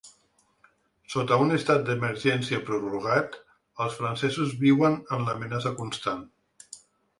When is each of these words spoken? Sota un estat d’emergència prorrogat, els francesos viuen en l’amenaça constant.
Sota 1.15 1.37
un 1.43 1.55
estat 1.57 1.83
d’emergència 1.89 2.61
prorrogat, 2.71 3.37
els 3.87 4.01
francesos 4.01 4.57
viuen 4.67 4.99
en 5.19 5.29
l’amenaça 5.31 5.77
constant. 5.85 6.29